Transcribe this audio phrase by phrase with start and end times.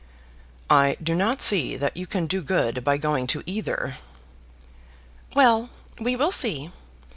[0.67, 3.97] "I do not see that you can do good by going to either."
[5.35, 6.71] "Well, we will see.